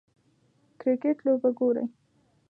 کریکټ 0.79 1.17
لوبه 1.25 1.49
ګورئ 1.59 1.85